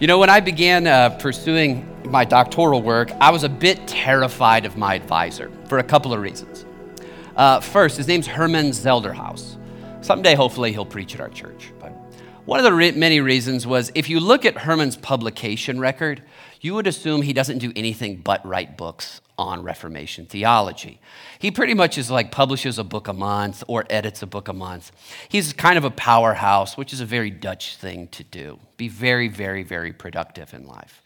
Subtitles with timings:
[0.00, 4.66] You know, when I began uh, pursuing my doctoral work, I was a bit terrified
[4.66, 6.66] of my advisor for a couple of reasons.
[7.36, 9.56] Uh, first, his name's Herman Selderhuis.
[10.00, 11.70] Someday, hopefully, he'll preach at our church.
[11.78, 11.90] But
[12.44, 16.22] one of the re- many reasons was if you look at Herman's publication record,
[16.60, 21.00] you would assume he doesn't do anything but write books on Reformation theology.
[21.38, 24.52] He pretty much is like publishes a book a month or edits a book a
[24.52, 24.92] month.
[25.28, 28.58] He's kind of a powerhouse, which is a very Dutch thing to do.
[28.76, 31.02] Be very, very, very productive in life.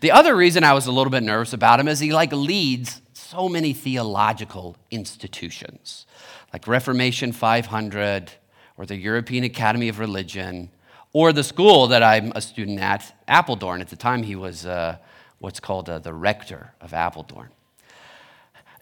[0.00, 3.02] The other reason I was a little bit nervous about him is he like leads
[3.12, 6.06] so many theological institutions,
[6.52, 8.32] like Reformation 500
[8.76, 10.70] or the European Academy of Religion
[11.12, 13.80] or the school that I'm a student at, Apeldoorn.
[13.80, 14.98] At the time, he was uh,
[15.38, 17.48] what's called uh, the rector of Apeldoorn.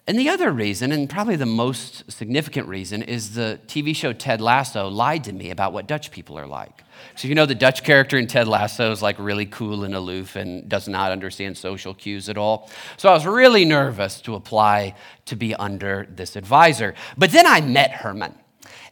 [0.05, 4.41] And the other reason, and probably the most significant reason, is the TV show Ted
[4.41, 6.83] Lasso lied to me about what Dutch people are like.
[7.15, 10.35] So, you know, the Dutch character in Ted Lasso is like really cool and aloof
[10.35, 12.69] and does not understand social cues at all.
[12.97, 16.95] So, I was really nervous to apply to be under this advisor.
[17.17, 18.35] But then I met Herman.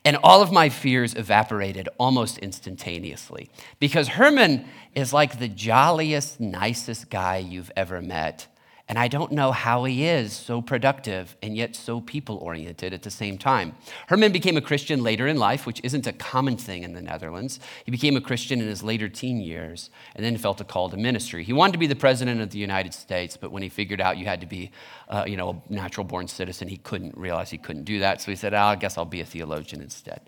[0.03, 3.49] And all of my fears evaporated almost instantaneously
[3.80, 8.47] because Herman is like the jolliest, nicest guy you've ever met.
[8.92, 13.03] And I don't know how he is so productive and yet so people oriented at
[13.03, 13.73] the same time.
[14.08, 17.61] Herman became a Christian later in life, which isn't a common thing in the Netherlands.
[17.86, 20.98] He became a Christian in his later teen years and then felt a call to
[20.98, 21.45] ministry.
[21.45, 24.17] He wanted to be the president of the United States, but when he figured out
[24.17, 24.72] you had to be
[25.08, 28.20] uh, you know, a natural born citizen, he couldn't realize he couldn't do that.
[28.20, 30.20] So he said, oh, I guess I'll be a theologian instead.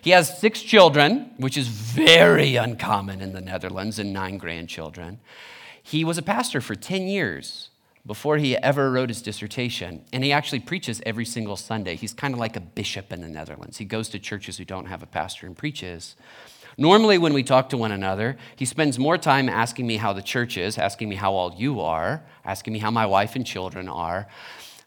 [0.00, 5.20] He has six children, which is very uncommon in the Netherlands, and nine grandchildren.
[5.82, 7.68] He was a pastor for 10 years
[8.06, 10.04] before he ever wrote his dissertation.
[10.12, 11.96] And he actually preaches every single Sunday.
[11.96, 13.78] He's kind of like a bishop in the Netherlands.
[13.78, 16.14] He goes to churches who don't have a pastor and preaches.
[16.78, 20.22] Normally, when we talk to one another, he spends more time asking me how the
[20.22, 23.88] church is, asking me how all you are, asking me how my wife and children
[23.88, 24.28] are,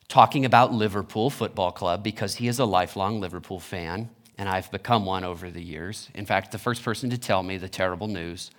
[0.07, 5.05] talking about Liverpool Football Club because he is a lifelong Liverpool fan, and I've become
[5.05, 6.09] one over the years.
[6.13, 8.51] In fact, the first person to tell me the terrible news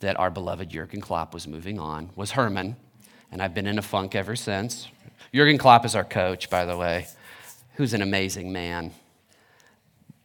[0.00, 2.76] that our beloved Jurgen Klopp was moving on was Herman,
[3.30, 4.88] and I've been in a funk ever since.
[5.34, 7.06] Jurgen Klopp is our coach, by the way,
[7.74, 8.92] who's an amazing man.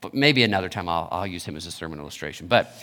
[0.01, 2.47] But maybe another time I'll, I'll use him as a sermon illustration.
[2.47, 2.73] But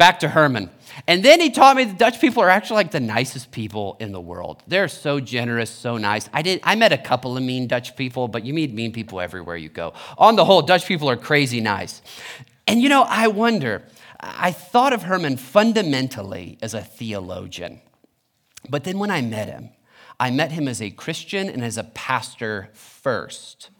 [0.00, 0.70] back to Herman.
[1.06, 4.12] And then he taught me the Dutch people are actually like the nicest people in
[4.12, 4.62] the world.
[4.66, 6.30] They're so generous, so nice.
[6.32, 9.20] I did I met a couple of mean Dutch people, but you meet mean people
[9.20, 9.92] everywhere you go.
[10.16, 12.00] On the whole, Dutch people are crazy nice.
[12.66, 13.82] And you know, I wonder,
[14.18, 17.82] I thought of Herman fundamentally as a theologian.
[18.68, 19.70] But then when I met him,
[20.18, 23.70] I met him as a Christian and as a pastor first,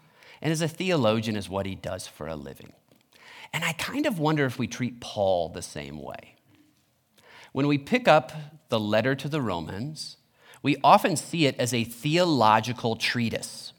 [0.41, 2.73] and as a theologian, is what he does for a living.
[3.53, 6.37] And I kind of wonder if we treat Paul the same way.
[7.53, 8.33] When we pick up
[8.69, 10.17] the letter to the Romans,
[10.63, 13.73] we often see it as a theological treatise.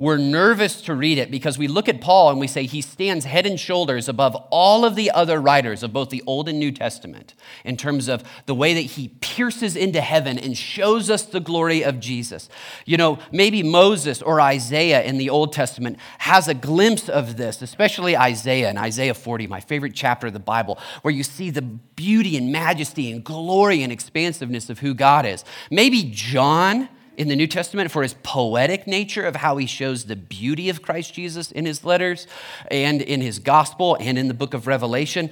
[0.00, 3.24] We're nervous to read it because we look at Paul and we say he stands
[3.24, 6.70] head and shoulders above all of the other writers of both the Old and New
[6.70, 11.40] Testament in terms of the way that he pierces into heaven and shows us the
[11.40, 12.48] glory of Jesus.
[12.86, 17.60] You know, maybe Moses or Isaiah in the Old Testament has a glimpse of this,
[17.60, 21.62] especially Isaiah in Isaiah 40, my favorite chapter of the Bible, where you see the
[21.62, 25.44] beauty and majesty and glory and expansiveness of who God is.
[25.72, 30.16] Maybe John in the New Testament for his poetic nature of how he shows the
[30.16, 32.28] beauty of Christ Jesus in his letters
[32.70, 35.28] and in his gospel and in the book of Revelation.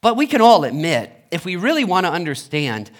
[0.00, 2.92] But we can all admit, if we really want to understand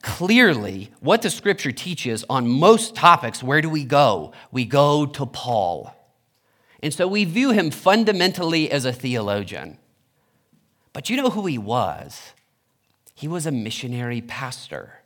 [0.00, 4.32] clearly what the scripture teaches on most topics, where do we go?
[4.50, 5.94] We go to Paul.
[6.82, 9.76] And so we view him fundamentally as a theologian.
[10.94, 12.32] But you know who he was?
[13.14, 14.99] He was a missionary pastor.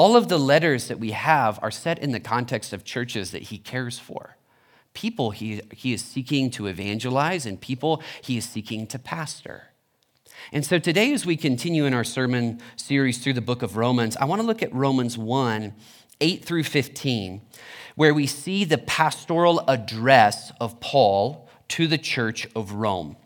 [0.00, 3.42] All of the letters that we have are set in the context of churches that
[3.42, 4.38] he cares for.
[4.94, 9.64] People he, he is seeking to evangelize, and people he is seeking to pastor.
[10.52, 14.16] And so today, as we continue in our sermon series through the book of Romans,
[14.16, 15.74] I want to look at Romans 1
[16.22, 17.42] 8 through 15,
[17.94, 23.18] where we see the pastoral address of Paul to the church of Rome.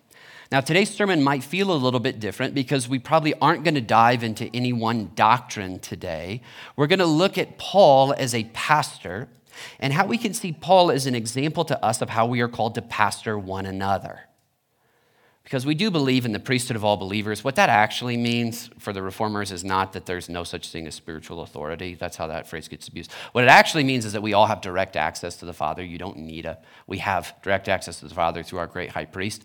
[0.54, 3.80] Now, today's sermon might feel a little bit different because we probably aren't going to
[3.80, 6.42] dive into any one doctrine today.
[6.76, 9.26] We're going to look at Paul as a pastor
[9.80, 12.46] and how we can see Paul as an example to us of how we are
[12.46, 14.28] called to pastor one another.
[15.44, 17.44] Because we do believe in the priesthood of all believers.
[17.44, 20.94] What that actually means for the reformers is not that there's no such thing as
[20.94, 21.94] spiritual authority.
[21.94, 23.12] That's how that phrase gets abused.
[23.32, 25.84] What it actually means is that we all have direct access to the Father.
[25.84, 29.04] You don't need a, we have direct access to the Father through our great high
[29.04, 29.44] priest.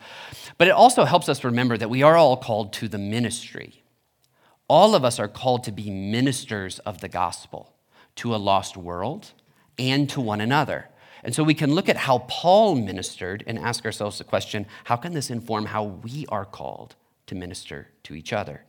[0.58, 3.84] But it also helps us remember that we are all called to the ministry.
[4.70, 7.74] all of us are called to be ministers of the gospel
[8.16, 9.32] to a lost world
[9.78, 10.88] and to one another.
[11.24, 14.96] And so we can look at how Paul ministered and ask ourselves the question how
[14.96, 16.96] can this inform how we are called
[17.28, 18.64] to minister to each other?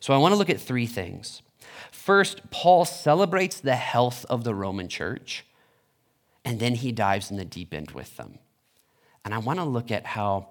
[0.00, 1.42] So I want to look at three things.
[1.90, 5.46] First, Paul celebrates the health of the Roman church,
[6.44, 8.38] and then he dives in the deep end with them.
[9.24, 10.48] And I want to look at how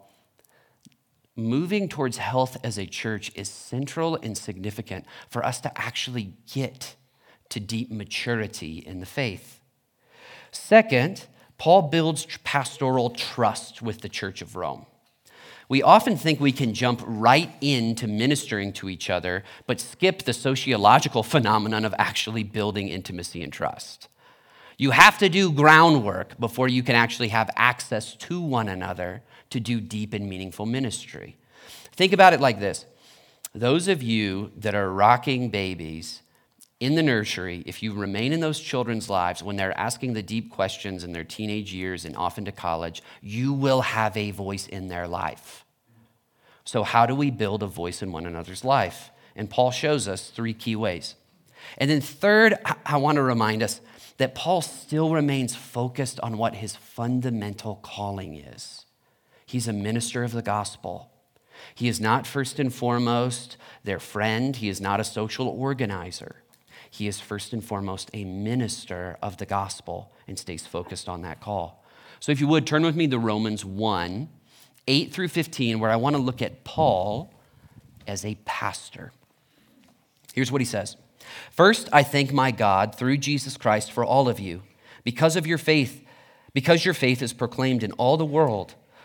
[1.36, 6.96] moving towards health as a church is central and significant for us to actually get
[7.50, 9.60] to deep maturity in the faith.
[10.52, 11.26] Second,
[11.63, 14.86] Paul builds pastoral trust with the church of Rome.
[15.69, 20.33] We often think we can jump right into ministering to each other, but skip the
[20.33, 24.10] sociological phenomenon of actually building intimacy and trust.
[24.77, 29.21] You have to do groundwork before you can actually have access to one another
[29.51, 31.38] to do deep and meaningful ministry.
[31.94, 32.86] Think about it like this
[33.56, 36.23] those of you that are rocking babies
[36.83, 40.51] in the nursery, if you remain in those children's lives when they're asking the deep
[40.51, 44.89] questions in their teenage years and often to college, you will have a voice in
[44.89, 45.63] their life.
[46.65, 49.12] So, how do we build a voice in one another's life?
[49.33, 51.15] And Paul shows us three key ways.
[51.77, 53.80] And then, third, I want to remind us
[54.18, 58.85] that Paul still remains focused on what his fundamental calling is.
[59.45, 61.12] He's a minister of the gospel.
[61.75, 66.43] He is not first and foremost their friend, he is not a social organizer.
[66.94, 71.42] He is first and foremost a minister of the gospel and stays focused on that
[71.42, 71.84] call.
[72.19, 74.30] So, if you would, turn with me to Romans 1
[74.88, 77.34] 8 through 15, where I want to look at Paul
[78.06, 79.12] as a pastor.
[80.36, 80.95] Here's what he says
[81.50, 84.62] First, I thank my God through Jesus Christ for all of you,
[85.04, 86.06] because of your faith,
[86.54, 88.75] because your faith is proclaimed in all the world.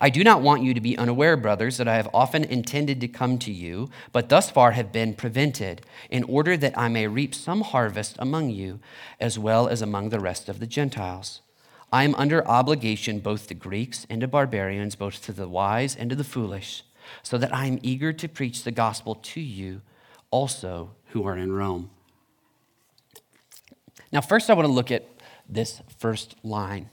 [0.00, 3.08] I do not want you to be unaware, brothers, that I have often intended to
[3.08, 7.34] come to you, but thus far have been prevented, in order that I may reap
[7.34, 8.80] some harvest among you,
[9.20, 11.42] as well as among the rest of the Gentiles.
[11.92, 16.08] I am under obligation both to Greeks and to barbarians, both to the wise and
[16.10, 16.84] to the foolish,
[17.22, 19.82] so that I am eager to preach the gospel to you
[20.30, 21.90] also who are in Rome.
[24.10, 25.06] Now, first, I want to look at
[25.48, 26.88] this first line.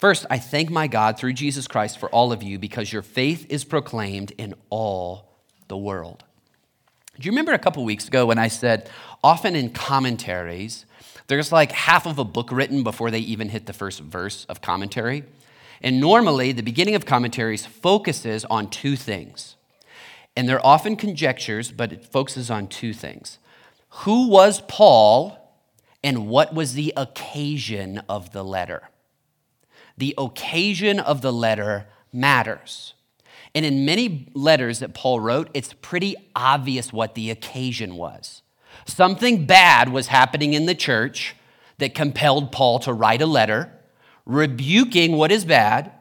[0.00, 3.46] First, I thank my God through Jesus Christ for all of you because your faith
[3.50, 5.28] is proclaimed in all
[5.68, 6.24] the world.
[7.18, 8.88] Do you remember a couple weeks ago when I said
[9.22, 10.86] often in commentaries,
[11.26, 14.62] there's like half of a book written before they even hit the first verse of
[14.62, 15.24] commentary?
[15.82, 19.56] And normally, the beginning of commentaries focuses on two things.
[20.34, 23.38] And they're often conjectures, but it focuses on two things.
[23.90, 25.36] Who was Paul
[26.02, 28.88] and what was the occasion of the letter.
[30.00, 32.94] The occasion of the letter matters.
[33.54, 38.40] And in many letters that Paul wrote, it's pretty obvious what the occasion was.
[38.86, 41.36] Something bad was happening in the church
[41.76, 43.70] that compelled Paul to write a letter,
[44.24, 45.92] rebuking what is bad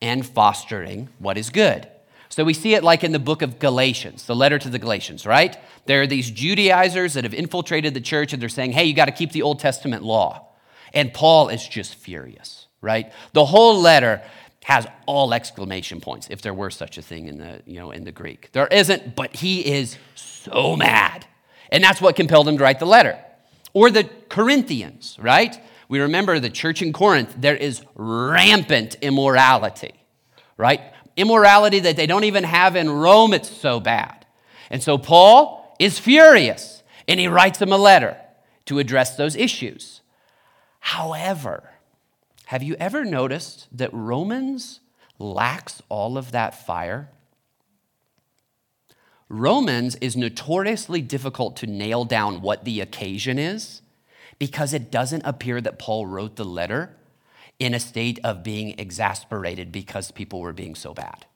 [0.00, 1.86] and fostering what is good.
[2.30, 5.26] So we see it like in the book of Galatians, the letter to the Galatians,
[5.26, 5.58] right?
[5.84, 9.06] There are these Judaizers that have infiltrated the church and they're saying, hey, you got
[9.06, 10.46] to keep the Old Testament law.
[10.94, 13.12] And Paul is just furious, right?
[13.32, 14.22] The whole letter
[14.64, 18.04] has all exclamation points, if there were such a thing in the, you know, in
[18.04, 18.50] the Greek.
[18.52, 21.26] There isn't, but he is so mad.
[21.72, 23.18] And that's what compelled him to write the letter.
[23.72, 25.58] Or the Corinthians, right?
[25.88, 29.94] We remember the church in Corinth, there is rampant immorality,
[30.56, 30.80] right?
[31.16, 34.26] Immorality that they don't even have in Rome, it's so bad.
[34.70, 38.16] And so Paul is furious and he writes them a letter
[38.66, 40.00] to address those issues.
[40.78, 41.70] However,
[42.50, 44.80] have you ever noticed that Romans
[45.20, 47.08] lacks all of that fire?
[49.28, 53.82] Romans is notoriously difficult to nail down what the occasion is
[54.40, 56.96] because it doesn't appear that Paul wrote the letter
[57.60, 61.26] in a state of being exasperated because people were being so bad.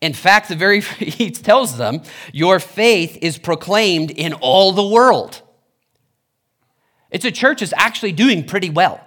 [0.00, 0.80] In fact, the very
[1.20, 2.00] he tells them,
[2.32, 5.42] "Your faith is proclaimed in all the world."
[7.10, 9.06] It's a church that's actually doing pretty well.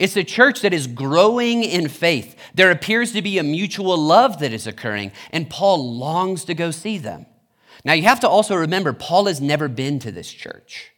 [0.00, 2.34] It's a church that is growing in faith.
[2.54, 6.70] There appears to be a mutual love that is occurring, and Paul longs to go
[6.70, 7.26] see them.
[7.84, 10.92] Now, you have to also remember, Paul has never been to this church.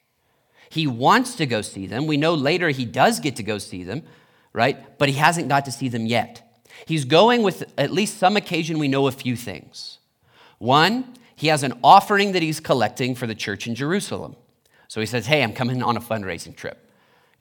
[0.71, 2.06] He wants to go see them.
[2.06, 4.04] We know later he does get to go see them,
[4.52, 4.97] right?
[4.99, 6.62] But he hasn't got to see them yet.
[6.87, 9.99] He's going with at least some occasion we know a few things.
[10.59, 14.37] One, he has an offering that he's collecting for the church in Jerusalem.
[14.87, 16.88] So he says, Hey, I'm coming on a fundraising trip.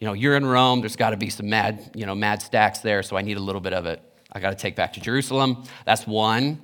[0.01, 2.79] You know, you're in Rome, there's got to be some mad, you know, mad stacks
[2.79, 4.01] there, so I need a little bit of it.
[4.33, 5.63] I got to take back to Jerusalem.
[5.85, 6.59] That's one.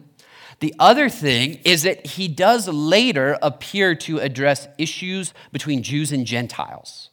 [0.59, 6.25] The other thing is that he does later appear to address issues between Jews and
[6.25, 7.11] Gentiles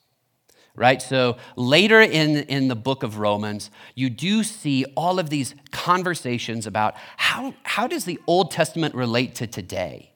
[0.77, 1.01] right?
[1.01, 6.67] So later in, in the book of Romans, you do see all of these conversations
[6.67, 10.14] about how, how does the Old Testament relate to today?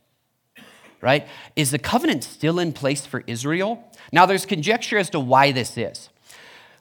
[1.00, 1.26] Right?
[1.54, 3.84] Is the covenant still in place for Israel?
[4.12, 6.08] Now, there's conjecture as to why this is.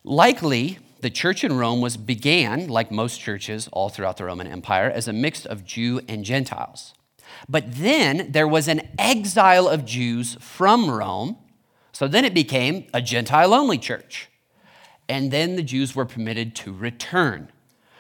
[0.03, 4.89] Likely, the church in Rome was began, like most churches all throughout the Roman Empire,
[4.89, 6.93] as a mix of Jew and Gentiles.
[7.47, 11.37] But then there was an exile of Jews from Rome
[11.97, 14.29] so then it became a Gentile only church.
[15.09, 17.51] And then the Jews were permitted to return.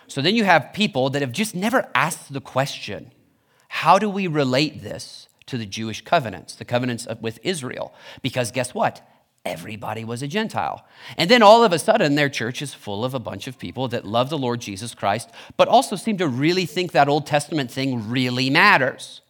[0.05, 3.11] So then you have people that have just never asked the question
[3.69, 7.93] how do we relate this to the Jewish covenants, the covenants with Israel?
[8.21, 9.05] Because guess what?
[9.45, 10.85] Everybody was a Gentile.
[11.17, 13.87] And then all of a sudden, their church is full of a bunch of people
[13.87, 17.71] that love the Lord Jesus Christ, but also seem to really think that Old Testament
[17.71, 19.21] thing really matters.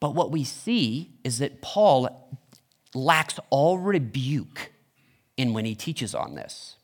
[0.00, 2.30] But what we see is that Paul
[2.94, 4.72] lacks all rebuke
[5.36, 6.76] in when he teaches on this.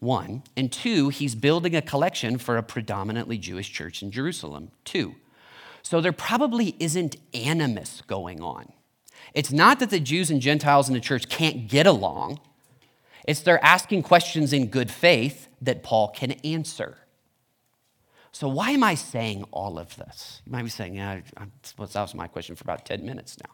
[0.00, 0.42] One.
[0.56, 4.70] And two, he's building a collection for a predominantly Jewish church in Jerusalem.
[4.84, 5.14] Two.
[5.86, 8.72] So there probably isn't animus going on.
[9.34, 12.40] It's not that the Jews and Gentiles in the church can't get along,
[13.28, 16.98] it's they're asking questions in good faith that Paul can answer.
[18.32, 20.42] So, why am I saying all of this?
[20.44, 23.52] You might be saying, yeah, that was my question for about 10 minutes now.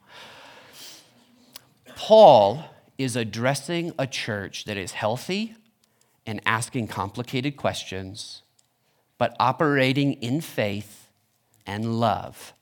[1.96, 2.64] Paul
[2.96, 5.54] is addressing a church that is healthy
[6.24, 8.40] and asking complicated questions,
[9.18, 11.01] but operating in faith
[11.66, 12.54] and love.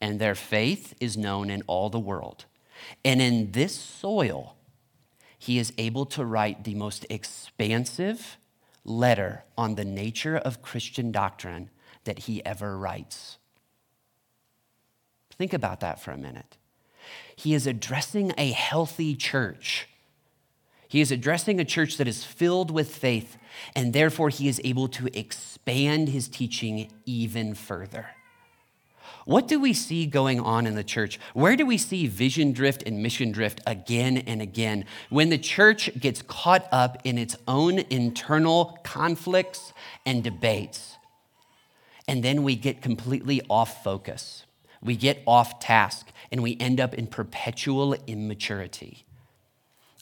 [0.00, 2.44] And their faith is known in all the world.
[3.04, 4.56] And in this soil,
[5.38, 8.36] he is able to write the most expansive
[8.84, 11.70] letter on the nature of Christian doctrine
[12.04, 13.38] that he ever writes.
[15.36, 16.56] Think about that for a minute.
[17.36, 19.88] He is addressing a healthy church.
[20.88, 23.36] He is addressing a church that is filled with faith,
[23.74, 28.10] and therefore he is able to expand his teaching even further.
[29.24, 31.18] What do we see going on in the church?
[31.32, 34.84] Where do we see vision drift and mission drift again and again?
[35.08, 39.72] When the church gets caught up in its own internal conflicts
[40.04, 40.96] and debates,
[42.06, 44.44] and then we get completely off focus.
[44.82, 49.04] We get off task and we end up in perpetual immaturity.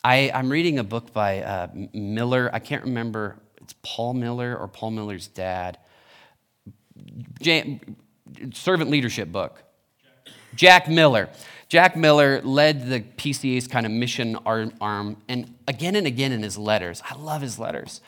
[0.03, 2.51] I, am reading a book by uh, Miller.
[2.53, 5.79] I can't remember, it's Paul Miller or Paul Miller's dad.
[8.53, 9.63] Servant leadership book.
[10.55, 11.29] Jack Miller.
[11.69, 16.59] Jack Miller led the PCA's kind of mission arm, and again and again in his
[16.59, 18.03] letters, I love his letters.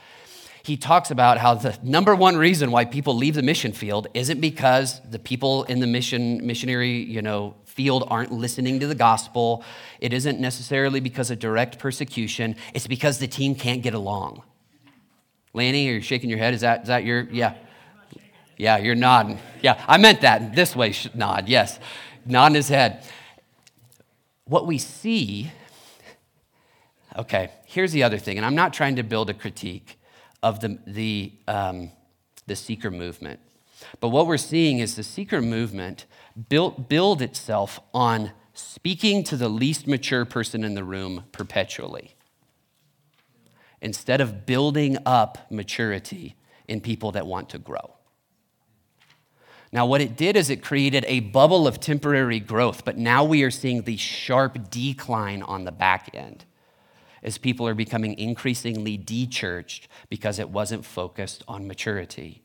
[0.63, 4.41] He talks about how the number one reason why people leave the mission field isn't
[4.41, 9.65] because the people in the mission missionary you know field aren't listening to the gospel.
[10.01, 12.57] It isn't necessarily because of direct persecution.
[12.73, 14.43] It's because the team can't get along.
[15.55, 16.53] Lanny are you shaking your head?
[16.53, 17.55] Is that, is that your yeah
[18.57, 19.39] yeah you're nodding.
[19.63, 20.55] Yeah i meant that.
[20.55, 21.49] This way nod.
[21.49, 21.79] Yes.
[22.27, 23.05] Nodding his head.
[24.45, 25.51] What we see
[27.17, 29.99] okay here's the other thing and i'm not trying to build a critique
[30.45, 31.91] of the, the, um,
[32.47, 33.41] the seeker movement.
[33.99, 36.05] But what we're seeing is the seeker movement
[36.51, 42.15] built, build itself on speaking to the least mature person in the room perpetually
[43.81, 46.37] instead of building up maturity
[46.69, 47.95] in people that want to grow.
[49.75, 53.43] Now, what it did is it created a bubble of temporary growth, but now we
[53.43, 56.45] are seeing the sharp decline on the back end
[57.25, 62.45] as people are becoming increasingly dechurched because it wasn't focused on maturity.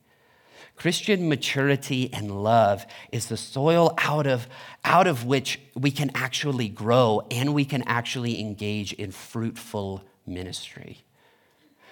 [0.75, 4.47] Christian maturity and love is the soil out of,
[4.83, 11.03] out of which we can actually grow and we can actually engage in fruitful ministry.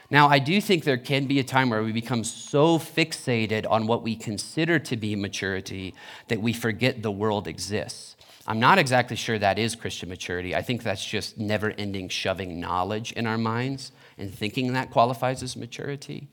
[0.09, 3.87] Now, I do think there can be a time where we become so fixated on
[3.87, 5.93] what we consider to be maturity
[6.29, 8.15] that we forget the world exists.
[8.47, 10.55] I'm not exactly sure that is Christian maturity.
[10.55, 15.43] I think that's just never ending shoving knowledge in our minds and thinking that qualifies
[15.43, 16.29] as maturity.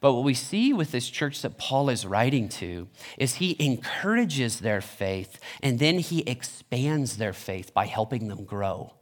[0.00, 4.60] But what we see with this church that Paul is writing to is he encourages
[4.60, 8.94] their faith and then he expands their faith by helping them grow.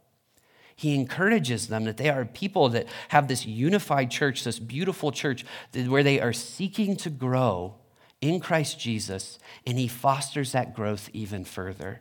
[0.76, 5.44] He encourages them that they are people that have this unified church, this beautiful church,
[5.72, 7.74] where they are seeking to grow
[8.20, 12.00] in Christ Jesus, and He fosters that growth even further.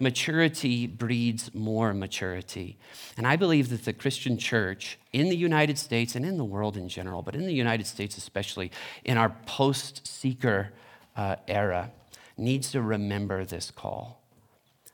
[0.00, 2.76] Maturity breeds more maturity.
[3.16, 6.76] And I believe that the Christian church in the United States and in the world
[6.76, 8.72] in general, but in the United States especially,
[9.04, 10.70] in our post seeker
[11.14, 11.92] uh, era,
[12.36, 14.21] needs to remember this call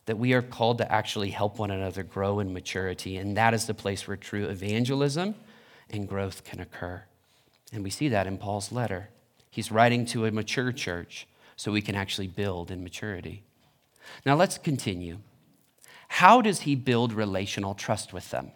[0.08, 3.18] that we are called to actually help one another grow in maturity.
[3.18, 5.34] And that is the place where true evangelism
[5.90, 7.04] and growth can occur.
[7.74, 9.10] And we see that in Paul's letter.
[9.50, 13.42] He's writing to a mature church so we can actually build in maturity.
[14.24, 15.18] Now let's continue.
[16.08, 18.52] How does he build relational trust with them?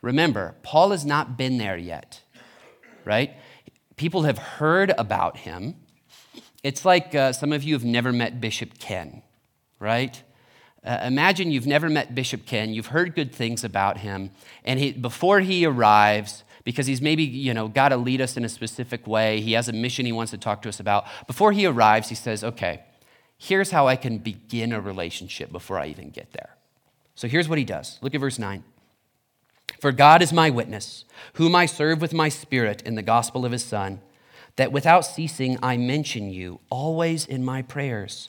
[0.00, 2.22] Remember, Paul has not been there yet,
[3.04, 3.34] right?
[3.96, 5.74] People have heard about him.
[6.62, 9.22] It's like uh, some of you have never met Bishop Ken,
[9.78, 10.22] right?
[10.84, 14.30] Uh, imagine you've never met Bishop Ken, you've heard good things about him,
[14.64, 18.44] and he, before he arrives, because he's maybe, you know, got to lead us in
[18.44, 21.06] a specific way, he has a mission he wants to talk to us about.
[21.26, 22.84] Before he arrives, he says, okay,
[23.38, 26.50] here's how I can begin a relationship before I even get there.
[27.14, 27.98] So here's what he does.
[28.00, 28.62] Look at verse 9.
[29.80, 31.04] For God is my witness,
[31.34, 34.00] whom I serve with my spirit in the gospel of his Son,
[34.56, 38.28] that without ceasing I mention you always in my prayers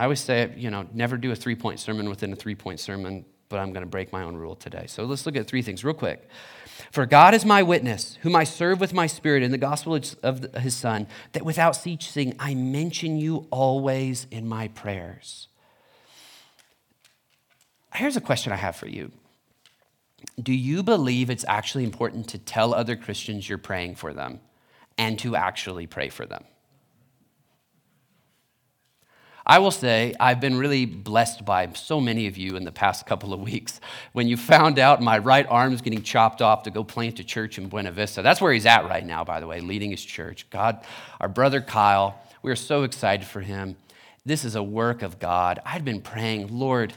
[0.00, 2.80] I always say, you know, never do a three point sermon within a three point
[2.80, 4.86] sermon, but I'm going to break my own rule today.
[4.86, 6.26] So let's look at three things real quick.
[6.90, 10.54] For God is my witness, whom I serve with my spirit in the gospel of
[10.54, 15.48] his Son, that without ceasing I mention you always in my prayers.
[17.94, 19.12] Here's a question I have for you
[20.42, 24.40] Do you believe it's actually important to tell other Christians you're praying for them
[24.96, 26.44] and to actually pray for them?
[29.50, 33.04] I will say I've been really blessed by so many of you in the past
[33.04, 33.80] couple of weeks.
[34.12, 37.24] When you found out my right arm is getting chopped off to go plant a
[37.24, 40.04] church in Buena Vista, that's where he's at right now, by the way, leading his
[40.04, 40.48] church.
[40.50, 40.84] God,
[41.20, 43.74] our brother Kyle, we are so excited for him.
[44.24, 45.58] This is a work of God.
[45.66, 46.92] I'd been praying, Lord,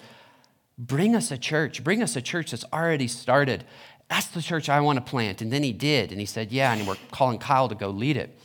[0.77, 3.63] bring us a church, bring us a church that's already started.
[4.09, 5.41] That's the church I want to plant.
[5.41, 6.11] And then he did.
[6.11, 6.71] And he said, Yeah.
[6.71, 8.37] And we're calling Kyle to go lead it.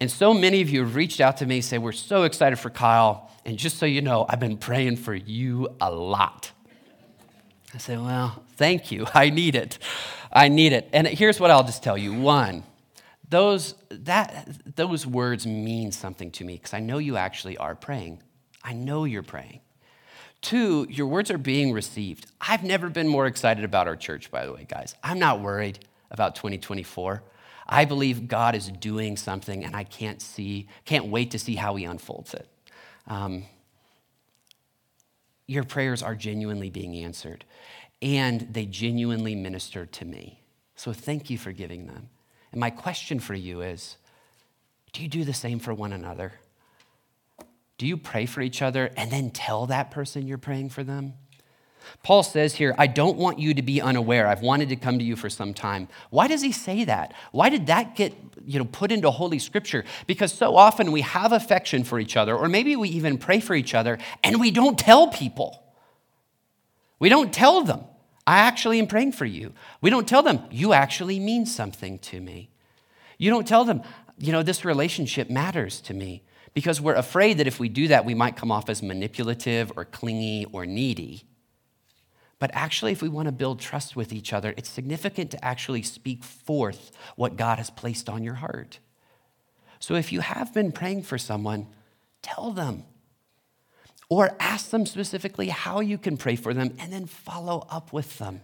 [0.00, 2.58] And so many of you have reached out to me and say, We're so excited
[2.58, 3.30] for Kyle.
[3.44, 6.50] And just so you know, I've been praying for you a lot.
[7.74, 9.06] I say, Well, thank you.
[9.14, 9.78] I need it.
[10.32, 10.88] I need it.
[10.92, 12.64] And here's what I'll just tell you one,
[13.28, 18.22] those, that, those words mean something to me because I know you actually are praying.
[18.62, 19.60] I know you're praying.
[20.42, 22.26] Two, your words are being received.
[22.40, 24.94] I've never been more excited about our church, by the way, guys.
[25.02, 25.78] I'm not worried
[26.10, 27.22] about 2024.
[27.68, 31.74] I believe God is doing something, and I can't see, can't wait to see how
[31.76, 32.48] He unfolds it.
[33.06, 33.44] Um,
[35.46, 37.44] your prayers are genuinely being answered,
[38.02, 40.40] and they genuinely minister to me.
[40.74, 42.08] So thank you for giving them.
[42.52, 43.96] And my question for you is
[44.92, 46.32] do you do the same for one another?
[47.78, 51.14] Do you pray for each other and then tell that person you're praying for them?
[52.02, 54.26] Paul says here, I don't want you to be unaware.
[54.26, 55.88] I've wanted to come to you for some time.
[56.10, 57.14] Why does he say that?
[57.32, 59.84] Why did that get you know, put into Holy Scripture?
[60.06, 63.54] Because so often we have affection for each other, or maybe we even pray for
[63.54, 65.62] each other, and we don't tell people.
[66.98, 67.84] We don't tell them,
[68.26, 69.52] I actually am praying for you.
[69.80, 72.50] We don't tell them, you actually mean something to me.
[73.18, 73.82] You don't tell them,
[74.18, 76.22] you know, this relationship matters to me.
[76.54, 79.84] Because we're afraid that if we do that, we might come off as manipulative or
[79.84, 81.24] clingy or needy.
[82.38, 85.82] But actually, if we want to build trust with each other, it's significant to actually
[85.82, 88.78] speak forth what God has placed on your heart.
[89.78, 91.66] So if you have been praying for someone,
[92.22, 92.84] tell them.
[94.08, 98.18] Or ask them specifically how you can pray for them and then follow up with
[98.18, 98.42] them.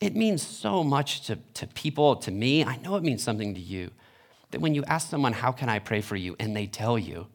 [0.00, 2.64] It means so much to, to people, to me.
[2.64, 3.90] I know it means something to you.
[4.50, 6.36] That when you ask someone, How can I pray for you?
[6.38, 7.26] and they tell you,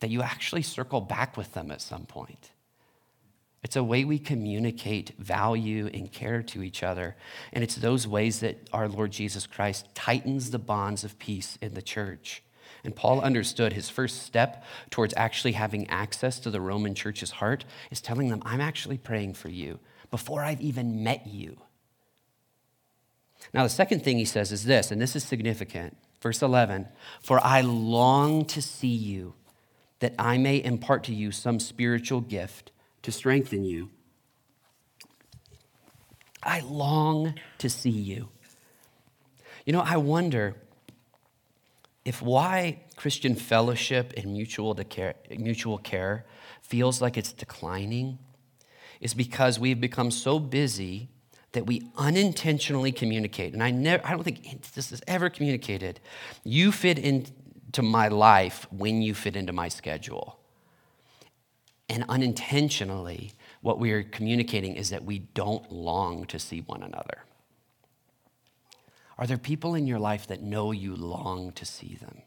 [0.00, 2.50] that you actually circle back with them at some point.
[3.62, 7.16] It's a way we communicate value and care to each other.
[7.52, 11.74] And it's those ways that our Lord Jesus Christ tightens the bonds of peace in
[11.74, 12.42] the church.
[12.84, 17.64] And Paul understood his first step towards actually having access to the Roman church's heart
[17.90, 19.80] is telling them, I'm actually praying for you.
[20.10, 21.58] before I've even met you.
[23.52, 25.98] Now, the second thing he says is this, and this is significant.
[26.22, 26.88] Verse 11
[27.20, 29.34] For I long to see you,
[29.98, 33.90] that I may impart to you some spiritual gift to strengthen you.
[36.42, 38.28] I long to see you.
[39.64, 40.54] You know, I wonder
[42.04, 46.24] if why Christian fellowship and mutual care, mutual care
[46.62, 48.18] feels like it's declining
[49.00, 51.10] is because we've become so busy
[51.52, 53.52] that we unintentionally communicate.
[53.52, 56.00] And I, never, I don't think this is ever communicated.
[56.44, 60.37] You fit into my life when you fit into my schedule.
[61.88, 67.24] And unintentionally, what we are communicating is that we don't long to see one another.
[69.16, 72.22] Are there people in your life that know you long to see them?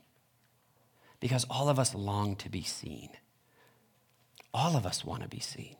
[1.19, 3.10] Because all of us long to be seen.
[4.54, 5.78] All of us want to be seen.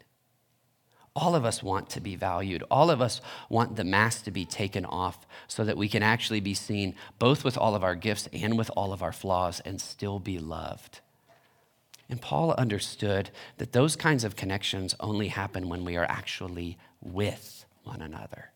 [1.13, 2.63] All of us want to be valued.
[2.71, 6.39] All of us want the mask to be taken off so that we can actually
[6.39, 9.81] be seen both with all of our gifts and with all of our flaws and
[9.81, 11.01] still be loved.
[12.12, 17.65] And Paul understood that those kinds of connections only happen when we are actually with
[17.86, 18.52] one another.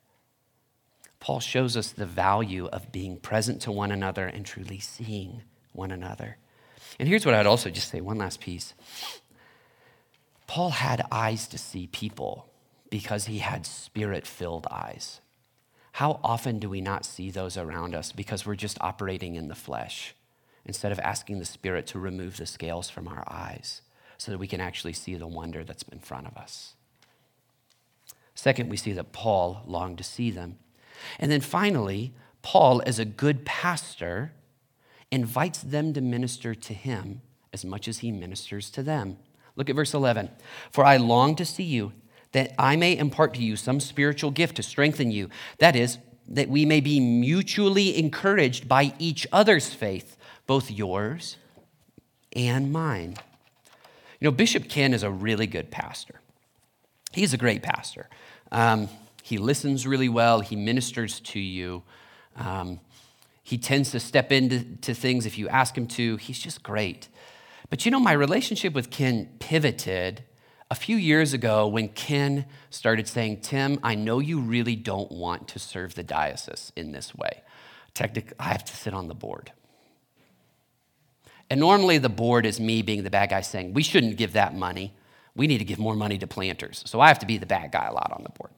[1.22, 5.42] Paul shows us the value of being present to one another and truly seeing
[5.72, 6.36] one another.
[7.00, 8.74] And here's what I'd also just say one last piece.
[10.48, 12.50] Paul had eyes to see people
[12.90, 15.22] because he had spirit filled eyes.
[15.94, 19.56] How often do we not see those around us because we're just operating in the
[19.56, 20.14] flesh
[20.66, 23.82] instead of asking the Spirit to remove the scales from our eyes
[24.18, 26.74] so that we can actually see the wonder that's in front of us?
[28.34, 30.58] Second, we see that Paul longed to see them.
[31.20, 34.34] And then finally, Paul, as a good pastor,
[35.12, 37.22] invites them to minister to him
[37.54, 39.18] as much as he ministers to them.
[39.56, 40.30] Look at verse 11.
[40.72, 41.94] For I long to see you,
[42.34, 45.30] that I may impart to you some spiritual gift to strengthen you.
[45.60, 50.15] That is, that we may be mutually encouraged by each other's faith,
[50.48, 51.38] both yours
[52.36, 53.16] and mine.
[54.20, 56.22] You know, Bishop Ken is a really good pastor.
[57.12, 58.10] He's a great pastor.
[58.52, 58.90] Um,
[59.24, 61.84] he listens really well, he ministers to you.
[62.36, 62.80] Um,
[63.44, 66.18] he tends to step into things if you ask him to.
[66.18, 67.08] He's just great.
[67.70, 70.24] But you know, my relationship with Ken pivoted
[70.70, 75.48] a few years ago when Ken started saying, Tim, I know you really don't want
[75.50, 77.44] to serve the diocese in this way.
[77.94, 79.52] Technically, I have to sit on the board.
[81.50, 84.56] And normally the board is me being the bad guy saying, we shouldn't give that
[84.56, 84.94] money.
[85.36, 86.84] We need to give more money to planters.
[86.86, 88.52] So I have to be the bad guy a lot on the board.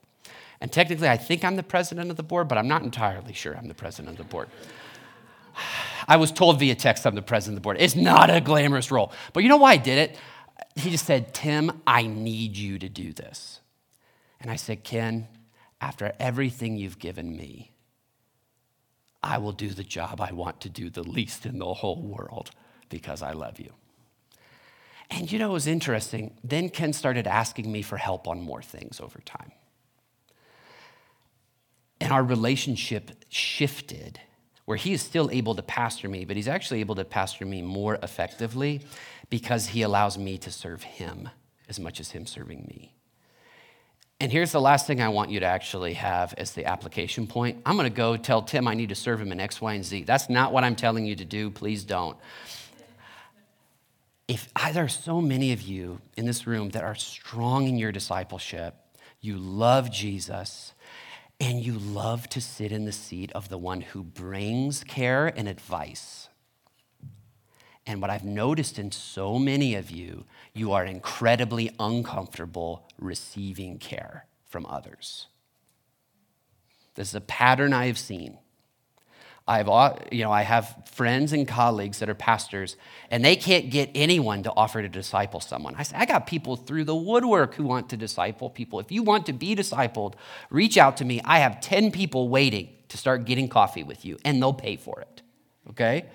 [0.61, 3.55] And technically, I think I'm the president of the board, but I'm not entirely sure
[3.55, 4.49] I'm the president of the board.
[6.07, 7.77] I was told via text I'm the president of the board.
[7.79, 9.11] It's not a glamorous role.
[9.33, 10.17] But you know why I did it?
[10.75, 13.59] He just said, Tim, I need you to do this.
[14.39, 15.27] And I said, Ken,
[15.81, 17.71] after everything you've given me,
[19.21, 22.51] I will do the job I want to do the least in the whole world
[22.89, 23.71] because I love you.
[25.09, 26.35] And you know, it was interesting.
[26.43, 29.51] Then Ken started asking me for help on more things over time.
[31.99, 34.19] And our relationship shifted
[34.65, 37.61] where he is still able to pastor me, but he's actually able to pastor me
[37.61, 38.81] more effectively
[39.29, 41.29] because he allows me to serve him
[41.69, 42.93] as much as him serving me.
[44.19, 47.61] And here's the last thing I want you to actually have as the application point.
[47.65, 49.85] I'm going to go tell Tim I need to serve him in X, Y, and
[49.85, 50.03] Z.
[50.03, 51.49] That's not what I'm telling you to do.
[51.49, 52.17] Please don't.
[54.27, 57.93] If there are so many of you in this room that are strong in your
[57.93, 58.75] discipleship,
[59.21, 60.73] you love Jesus,
[61.39, 65.47] and you love to sit in the seat of the one who brings care and
[65.47, 66.27] advice.
[67.85, 74.25] And what I've noticed in so many of you, you are incredibly uncomfortable receiving care
[74.45, 75.27] from others.
[76.95, 78.39] This is a pattern I have seen.
[79.47, 79.67] I've,
[80.11, 82.75] you know, I have friends and colleagues that are pastors,
[83.09, 85.73] and they can't get anyone to offer to disciple someone.
[85.77, 88.81] I say, I got people through the woodwork who want to disciple people.
[88.81, 90.15] If you want to be discipled,
[90.49, 91.21] reach out to me.
[91.23, 94.99] I have 10 people waiting to start getting coffee with you, and they'll pay for
[94.99, 95.21] it.
[95.69, 96.05] Okay?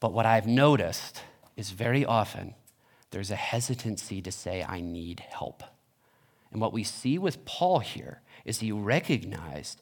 [0.00, 1.22] But what I've noticed
[1.56, 2.54] is very often
[3.12, 5.62] there's a hesitancy to say, I need help.
[6.50, 9.80] And what we see with Paul here is he recognized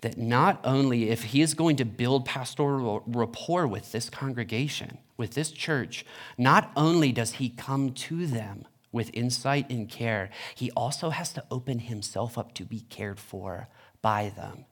[0.00, 5.32] that not only if he is going to build pastoral rapport with this congregation, with
[5.32, 6.04] this church,
[6.38, 11.44] not only does he come to them with insight and care, he also has to
[11.50, 13.68] open himself up to be cared for
[14.02, 14.64] by them.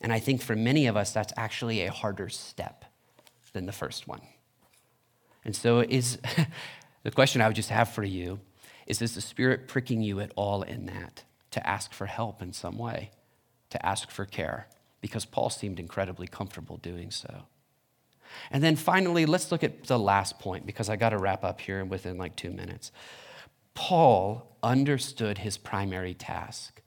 [0.00, 2.84] And I think for many of us, that's actually a harder step
[3.52, 4.22] than the first one.
[5.44, 6.18] And so, is
[7.02, 8.40] the question I would just have for you
[8.86, 12.52] Is this the Spirit pricking you at all in that to ask for help in
[12.52, 13.10] some way,
[13.70, 14.66] to ask for care?
[15.00, 17.44] Because Paul seemed incredibly comfortable doing so.
[18.50, 21.60] And then finally, let's look at the last point because I got to wrap up
[21.60, 22.90] here within like two minutes.
[23.74, 26.82] Paul understood his primary task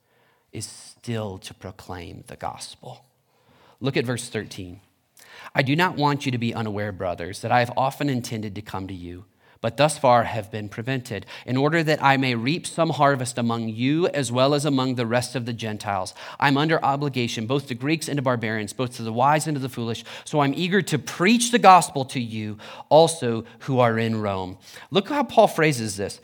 [0.51, 3.05] is still to proclaim the gospel.
[3.79, 4.81] Look at verse 13.
[5.55, 8.61] I do not want you to be unaware, brothers, that I have often intended to
[8.61, 9.25] come to you
[9.61, 13.69] but thus far have been prevented, in order that I may reap some harvest among
[13.69, 16.13] you as well as among the rest of the Gentiles.
[16.39, 19.61] I'm under obligation both to Greeks and to barbarians, both to the wise and to
[19.61, 20.03] the foolish.
[20.25, 22.57] So I'm eager to preach the gospel to you
[22.89, 24.57] also who are in Rome.
[24.91, 26.19] Look how Paul phrases this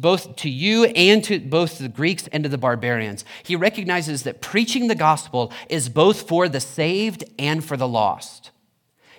[0.00, 3.24] both to you and to both the Greeks and to the barbarians.
[3.42, 8.50] He recognizes that preaching the gospel is both for the saved and for the lost.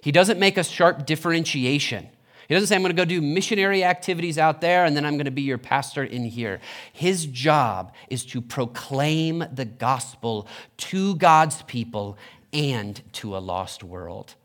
[0.02, 2.10] He doesn't make a sharp differentiation.
[2.48, 5.16] He doesn't say, I'm going to go do missionary activities out there and then I'm
[5.16, 6.60] going to be your pastor in here.
[6.94, 12.18] His job is to proclaim the gospel to God's people
[12.54, 14.36] and to a lost world.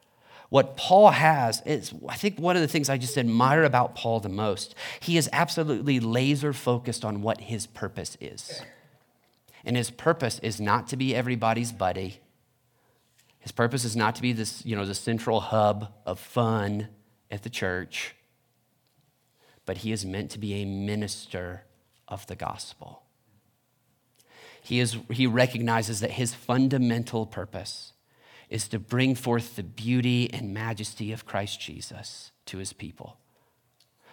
[0.48, 4.18] What Paul has is, I think, one of the things I just admire about Paul
[4.18, 4.74] the most.
[4.98, 8.60] He is absolutely laser focused on what his purpose is.
[9.64, 12.20] And his purpose is not to be everybody's buddy.
[13.38, 16.88] His purpose is not to be this, you know, the central hub of fun
[17.30, 18.14] at the church,
[19.66, 21.64] but he is meant to be a minister
[22.08, 23.02] of the gospel.
[24.62, 27.92] He, is, he recognizes that his fundamental purpose
[28.48, 33.16] is to bring forth the beauty and majesty of Christ Jesus to his people.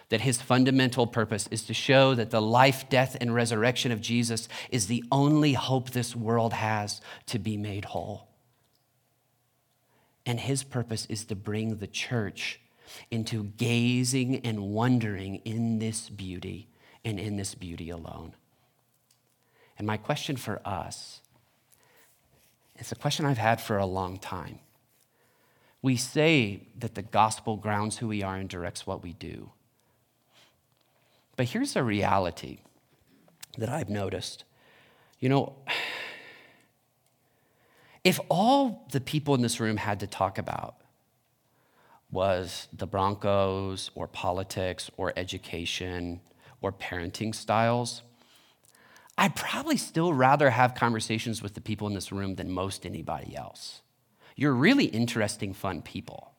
[0.08, 4.48] That his fundamental purpose is to show that the life, death, and resurrection of Jesus
[4.70, 8.28] is the only hope this world has to be made whole.
[10.24, 12.60] And his purpose is to bring the church
[13.10, 16.68] into gazing and wondering in this beauty
[17.04, 18.34] and in this beauty alone.
[19.78, 21.20] And my question for us
[22.78, 24.60] it's a question I've had for a long time.
[25.82, 29.50] We say that the gospel grounds who we are and directs what we do.
[31.36, 32.58] But here's a reality
[33.58, 34.44] that I've noticed.
[35.18, 35.56] You know,
[38.04, 40.76] if all the people in this room had to talk about
[42.10, 46.20] was the Broncos or politics or education
[46.60, 48.02] or parenting styles,
[49.16, 53.36] I'd probably still rather have conversations with the people in this room than most anybody
[53.36, 53.82] else.
[54.36, 56.32] You're really interesting, fun people,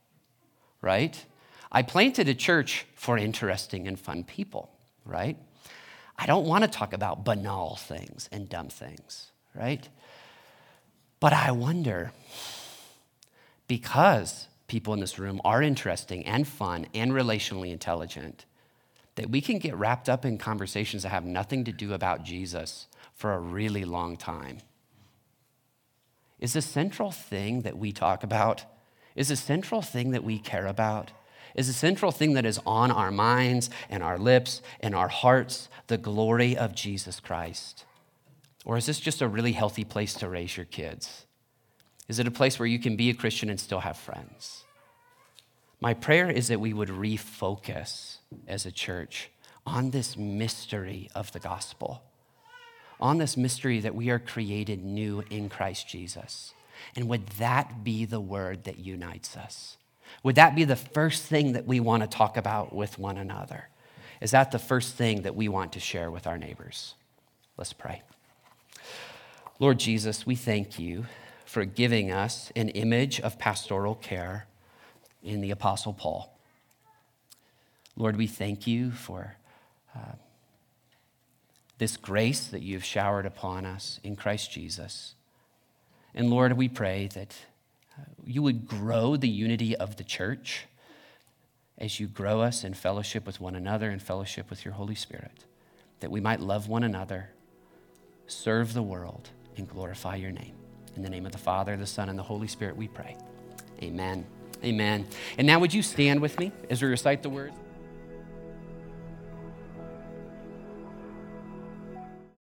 [0.81, 1.25] right?
[1.71, 4.71] I planted a church for interesting and fun people,
[5.05, 5.37] right?
[6.17, 9.87] I don't want to talk about banal things and dumb things, right?
[11.19, 12.13] But I wonder,
[13.67, 18.45] because people in this room are interesting and fun and relationally intelligent,
[19.15, 22.87] that we can get wrapped up in conversations that have nothing to do about Jesus
[23.13, 24.59] for a really long time.
[26.39, 28.63] Is the central thing that we talk about,
[29.15, 31.11] is the central thing that we care about,
[31.55, 35.67] is the central thing that is on our minds and our lips and our hearts
[35.87, 37.85] the glory of Jesus Christ?
[38.63, 41.25] Or is this just a really healthy place to raise your kids?
[42.09, 44.65] Is it a place where you can be a Christian and still have friends?
[45.79, 48.17] My prayer is that we would refocus
[48.47, 49.29] as a church
[49.65, 52.01] on this mystery of the gospel,
[52.99, 56.53] on this mystery that we are created new in Christ Jesus.
[56.95, 59.77] And would that be the word that unites us?
[60.23, 63.69] Would that be the first thing that we want to talk about with one another?
[64.19, 66.95] Is that the first thing that we want to share with our neighbors?
[67.55, 68.01] Let's pray.
[69.59, 71.05] Lord Jesus, we thank you
[71.49, 74.45] for giving us an image of pastoral care
[75.23, 76.37] in the Apostle Paul.
[77.97, 79.35] Lord, we thank you for
[79.95, 80.13] uh,
[81.79, 85.15] this grace that you've showered upon us in Christ Jesus.
[86.13, 87.35] And Lord, we pray that
[87.97, 90.67] uh, you would grow the unity of the church
[91.79, 95.45] as you grow us in fellowship with one another and fellowship with your Holy Spirit,
[95.99, 97.31] that we might love one another,
[98.27, 100.58] serve the world, and glorify your name.
[100.95, 103.15] In the name of the Father, the Son, and the Holy Spirit, we pray.
[103.81, 104.25] Amen.
[104.63, 105.07] Amen.
[105.37, 107.55] And now, would you stand with me as we recite the words?